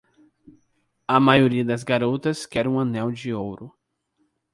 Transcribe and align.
A 1.07 1.19
maioria 1.19 1.63
das 1.63 1.83
garotas 1.83 2.47
quer 2.47 2.67
um 2.67 2.79
anel 2.79 3.11
de 3.11 3.31
ouro. 3.35 3.71